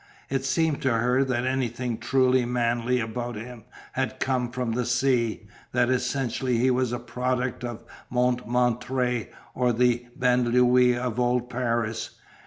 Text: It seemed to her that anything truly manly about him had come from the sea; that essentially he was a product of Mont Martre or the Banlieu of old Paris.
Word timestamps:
It 0.31 0.43
seemed 0.45 0.81
to 0.81 0.91
her 0.91 1.23
that 1.23 1.45
anything 1.45 1.99
truly 1.99 2.43
manly 2.43 2.99
about 2.99 3.35
him 3.35 3.65
had 3.91 4.19
come 4.19 4.49
from 4.49 4.71
the 4.71 4.83
sea; 4.83 5.47
that 5.73 5.91
essentially 5.91 6.57
he 6.57 6.71
was 6.71 6.91
a 6.91 6.97
product 6.97 7.63
of 7.63 7.81
Mont 8.09 8.47
Martre 8.47 9.27
or 9.53 9.71
the 9.71 10.07
Banlieu 10.17 10.97
of 10.97 11.19
old 11.19 11.51
Paris. 11.51 12.15